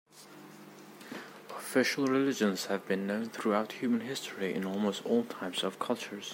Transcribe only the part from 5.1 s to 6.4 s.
types of cultures.